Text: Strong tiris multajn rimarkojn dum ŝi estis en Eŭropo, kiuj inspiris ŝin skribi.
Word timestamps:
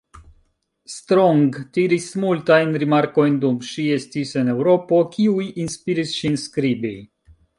Strong 0.93 1.41
tiris 1.77 2.07
multajn 2.23 2.71
rimarkojn 2.83 3.37
dum 3.45 3.59
ŝi 3.69 3.85
estis 3.99 4.33
en 4.43 4.49
Eŭropo, 4.55 5.01
kiuj 5.17 5.45
inspiris 5.67 6.19
ŝin 6.23 6.41
skribi. 6.47 6.95